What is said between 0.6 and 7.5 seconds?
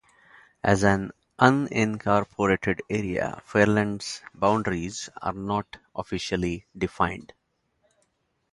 As an unincorporated area, Fairland's boundaries are not officially defined.